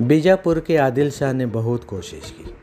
बीजापुर 0.00 0.60
के 0.60 0.76
आदिल 0.76 1.10
शाह 1.10 1.32
ने 1.32 1.46
बहुत 1.46 1.84
कोशिश 1.84 2.34
की। 2.38 2.54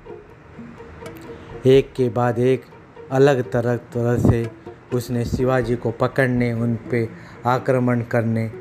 एक 1.70 1.94
के 1.94 2.10
बाद 2.10 2.40
एक 2.40 2.66
अलग 3.12 3.52
तरह 3.52 3.78
तरह 3.78 4.30
से 4.30 4.52
उसने 4.94 5.26
शिवाजी 5.26 5.76
को 5.76 5.92
पकड़ने, 5.92 6.54
उन 6.54 6.76
पे 6.76 7.10
आक्रमण 7.46 8.02
करने, 8.02 8.52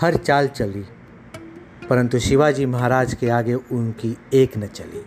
हर 0.00 0.16
चाल 0.16 0.48
चली, 0.48 0.84
परंतु 1.88 2.18
शिवाजी 2.18 2.66
महाराज 2.66 3.14
के 3.14 3.28
आगे 3.28 3.54
उनकी 3.54 4.16
एक 4.34 4.58
न 4.58 4.66
चली। 4.66 5.04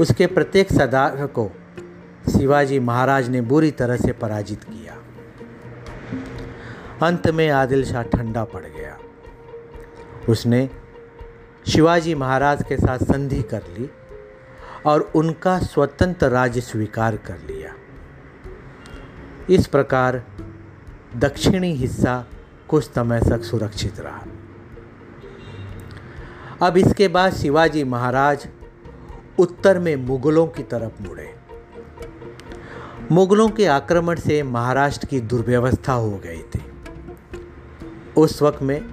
उसके 0.00 0.26
प्रत्येक 0.26 0.72
सदार 0.72 1.26
को 1.26 1.50
शिवाजी 2.38 2.78
महाराज 2.78 3.28
ने 3.28 3.40
बुरी 3.40 3.70
तरह 3.70 3.96
से 3.96 4.12
पराजित 4.12 4.64
किया। 4.64 4.94
अंत 7.06 7.30
में 7.30 7.48
आदिल 7.50 7.84
शाह 7.84 8.02
ठंडा 8.02 8.44
पड़ 8.44 8.64
गया। 8.64 8.98
उसने 10.28 10.87
शिवाजी 11.68 12.14
महाराज 12.14 12.62
के 12.62 12.76
साथ 12.76 12.98
संधि 12.98 13.42
कर 13.42 13.62
ली 13.62 13.90
और 14.86 15.12
उनका 15.14 15.58
स्वतंत्र 15.58 16.28
राज्य 16.28 16.60
स्वीकार 16.60 17.16
कर 17.16 17.38
लिया। 17.38 17.74
इस 19.50 19.66
प्रकार 19.66 20.24
दक्षिणी 21.16 21.72
हिस्सा 21.72 22.26
कुछ 22.68 22.84
समय 22.84 23.20
तक 23.20 23.42
सुरक्षित 23.42 24.00
रहा। 24.00 24.24
अब 26.62 26.76
इसके 26.76 27.08
बाद 27.08 27.32
शिवाजी 27.32 27.84
महाराज 27.84 28.48
उत्तर 29.38 29.78
में 29.78 29.96
मुगलों 29.96 30.46
की 30.46 30.62
तरफ़ 30.62 31.02
मुड़े। 31.02 31.34
मुगलों 33.12 33.48
के 33.48 33.66
आक्रमण 33.66 34.16
से 34.16 34.42
महाराष्ट्र 34.42 35.06
की 35.06 35.20
दुर्व्यवस्था 35.20 35.92
हो 35.92 36.10
गई 36.10 36.42
थी। 36.42 36.64
उस 38.16 38.42
वक्त 38.42 38.62
में 38.62 38.84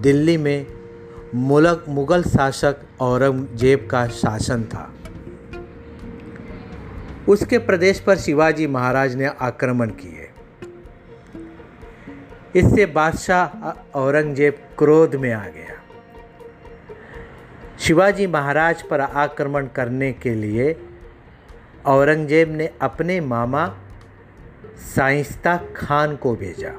दिल्ली 0.00 0.36
में 0.36 0.83
मुलक 1.34 1.84
मुगल 1.88 2.22
शासक 2.22 2.80
औरंगज़ेब 3.00 3.88
का 3.90 4.06
शासन 4.08 4.62
था। 4.64 4.92
उसके 7.28 7.58
प्रदेश 7.58 8.00
पर 8.00 8.16
शिवाजी 8.16 8.66
महाराज 8.66 9.14
ने 9.14 9.26
आक्रमण 9.26 9.90
किए। 9.90 10.28
इससे 12.56 12.86
बादशाह 12.86 13.68
औरंगज़ेब 13.98 14.62
क्रोध 14.78 15.14
में 15.14 15.32
आ 15.32 15.44
गया। 15.48 15.80
शिवाजी 17.78 18.26
महाराज 18.26 18.82
पर 18.82 19.00
आक्रमण 19.00 19.66
करने 19.66 20.12
के 20.12 20.34
लिए 20.34 20.72
औरंगज़ेब 21.86 22.56
ने 22.56 22.70
अपने 22.82 23.20
मामा 23.20 23.66
साइस्ता 24.94 25.56
खान 25.76 26.16
को 26.16 26.34
भेजा। 26.36 26.72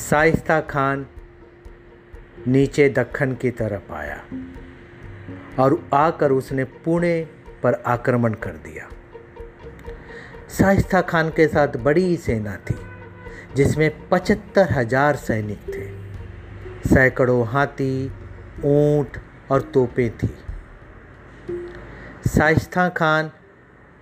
साइस्ता 0.00 0.60
खान 0.60 1.06
नीचे 2.48 2.88
दक्खन 2.88 3.34
की 3.34 3.50
तरफ़ 3.50 3.92
आया 3.92 4.20
और 5.58 5.78
आकर 5.94 6.32
उसने 6.32 6.64
पुणे 6.84 7.20
पर 7.62 7.74
आक्रमण 7.86 8.34
कर 8.34 8.52
दिया। 8.64 8.88
शाइस्ता 10.50 11.00
खान 11.00 11.30
के 11.30 11.46
साथ 11.48 11.76
बड़ी 11.76 12.16
सेना 12.16 12.56
थी, 12.70 12.76
जिसमें 13.56 13.90
पचहत्तर 14.08 14.72
हज़ार 14.72 15.16
सैनिक 15.16 15.68
थे। 15.68 15.88
सैकड़ों 16.88 17.46
हाथी, 17.46 18.06
ऊँट 18.64 19.18
और 19.50 19.62
तोपें 19.74 20.10
थी। 20.10 20.34
शाइस्ता 22.28 22.88
खान, 22.88 23.30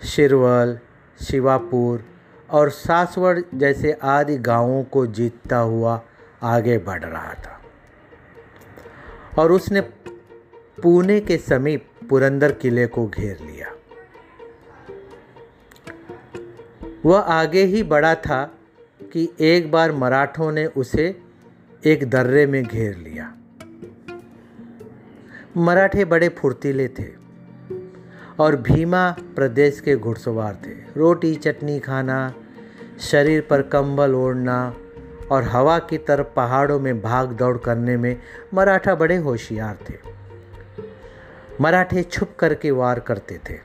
शिरवल, 0.03 0.79
शिवापुर 1.21 2.05
और 2.51 2.71
सासवड़ 2.71 3.39
जैसे 3.55 3.93
आदि 3.93 4.37
गाँवों 4.39 4.83
को 4.85 5.07
जीतता 5.07 5.57
हुआ 5.57 6.01
आगे 6.43 6.79
बढ़ 6.79 7.05
रहा 7.05 7.35
था। 7.35 7.58
और 9.39 9.53
उसने 9.53 9.81
पुणे 10.83 11.21
के 11.21 11.37
समीप 11.37 11.89
पुरंदर 12.11 12.53
किले 12.53 12.87
को 12.87 13.07
घेर 13.07 13.39
लिया। 13.41 13.75
वह 17.07 17.19
आगे 17.19 17.63
ही 17.63 17.83
बढ़ा 17.83 18.15
था 18.15 18.59
कि 19.13 19.35
एक 19.41 19.71
बार 19.71 19.93
मराठों 19.93 20.53
ने 20.53 20.67
उसे 20.67 21.23
एक 21.87 22.11
दर्रे 22.11 22.47
में 22.47 22.65
घेर 22.65 22.97
लिया। 22.97 23.35
मराठे 25.57 26.05
बड़े 26.05 26.29
फुर्तीले 26.29 26.89
थे 26.89 27.07
और 28.39 28.57
भीमा 28.57 29.11
प्रदेश 29.11 29.81
के 29.81 29.97
घुड़सवार 29.97 30.55
थे। 30.67 30.71
रोटी, 30.97 31.35
चटनी 31.35 31.79
खाना, 31.81 32.35
शरीर 33.01 33.41
पर 33.41 33.63
कंबल 33.63 34.15
ओढ़ना 34.15 34.75
और 35.31 35.43
हवा 35.43 35.79
की 35.79 35.99
तरफ़ 35.99 36.27
पहाड़ों 36.27 36.81
में 36.81 37.03
भाग 37.03 37.33
दौड़ 37.33 37.59
करने 37.59 37.97
में 37.97 38.17
मराठा 38.55 38.95
बड़े 38.95 39.17
होशियार 39.17 39.79
थे। 39.91 39.95
मराठे 41.61 42.03
छुप 42.03 42.37
करके 42.39 42.71
वार 42.71 43.01
करते 43.01 43.41
थे 43.51 43.59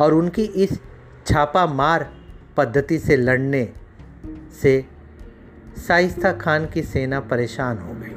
और 0.00 0.14
उनकी 0.14 0.42
इस 0.42 0.80
छापा 1.26 1.66
मार 1.66 2.12
पद्धति 2.56 2.98
से 2.98 3.16
लड़ने 3.16 3.72
से 4.62 4.84
शाइस्ता 5.88 6.32
खान 6.32 6.66
की 6.66 6.82
सेना 6.82 7.20
परेशान 7.20 7.78
हो 7.78 7.94
गई। 7.94 8.12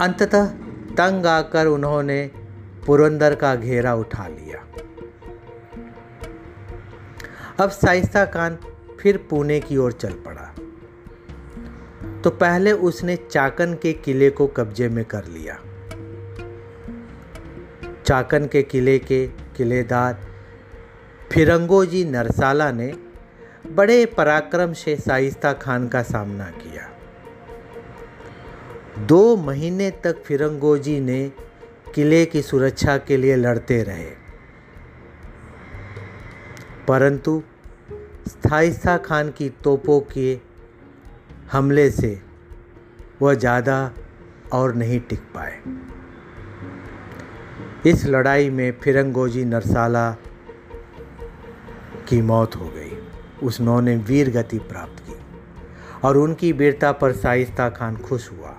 अंततः 0.00 0.46
तंग 0.94 1.26
आकर 1.26 1.66
उन्होंने 1.66 2.30
पुरंदर 2.86 3.34
का 3.34 3.54
घेरा 3.56 3.94
उठा 3.94 4.26
लिया। 4.26 4.60
अब 7.60 7.70
शाइस्ता 7.70 8.24
खान 8.24 8.58
फिर 9.04 9.16
पुणे 9.30 9.60
की 9.60 9.76
ओर 9.76 9.92
चल 9.92 10.12
पड़ा। 10.12 10.54
तो 12.20 12.30
पहले 12.30 12.72
उसने 12.72 13.16
चाकन 13.16 13.74
के 13.74 13.92
किले 13.92 14.30
को 14.30 14.46
कब्जे 14.46 14.88
में 14.88 15.04
कर 15.04 15.24
लिया। 15.24 15.60
चाकन 18.06 18.46
के 18.46 18.62
किले 18.62 18.98
के 18.98 19.26
किलेदार 19.26 20.18
फिरंगोजी 21.32 22.04
नरसाला 22.04 22.72
ने 22.72 22.94
बड़े 23.70 24.06
पराक्रम 24.06 24.72
से 24.72 24.96
शाइस्ता 24.96 25.52
खान 25.52 25.88
का 25.88 26.02
सामना 26.02 26.44
किया। 26.44 26.90
दो 28.98 29.36
महीने 29.36 29.90
तक 29.90 30.22
फिरंगोजी 30.22 31.00
ने 31.00 31.32
किले 31.94 32.26
की 32.26 32.42
सुरक्षा 32.42 32.98
के 32.98 33.16
लिए 33.16 33.36
लड़ते 33.36 33.82
रहे। 33.82 34.10
परंतु 36.88 37.42
शाइस्ता 38.26 38.96
खान 38.96 39.30
की 39.30 39.48
तोपों 39.64 40.00
के 40.12 40.38
हमले 41.52 41.90
से 41.90 42.20
वह 43.22 43.34
ज़्यादा 43.34 43.92
और 44.52 44.74
नहीं 44.74 45.00
टिक 45.00 45.20
पाए। 45.34 45.60
इस 47.90 48.06
लड़ाई 48.06 48.50
में 48.50 48.72
फिरंगोजी 48.82 49.44
नरसाला 49.44 50.10
की 52.08 52.20
मौत 52.22 52.56
हो 52.56 52.68
गई। 52.68 52.96
उन्होंने 53.42 53.96
वीर 53.96 54.30
गति 54.30 54.58
प्राप्त 54.58 55.02
की 55.08 55.16
और 56.04 56.16
उनकी 56.16 56.52
वीरता 56.52 56.92
पर 56.92 57.12
शाइस्ता 57.12 57.68
खान 57.68 57.96
खुश 57.96 58.30
हुआ। 58.32 58.54